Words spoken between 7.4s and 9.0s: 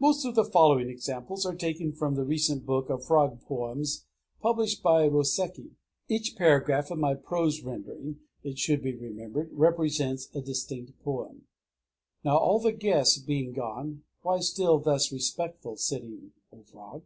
rendering, it should be